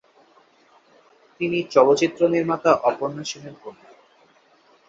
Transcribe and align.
তিনি 1.41 1.57
চলচ্চিত্র 1.71 2.21
নির্মাতা 2.29 2.71
অপর্ণা 2.89 3.23
সেনের 3.23 3.55
কন্যা। 3.63 3.89